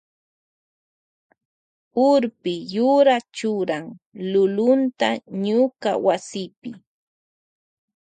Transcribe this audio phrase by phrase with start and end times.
[2.09, 3.85] Urpi yura churan
[4.31, 5.09] lulunta
[5.45, 6.71] ñuka wasipi.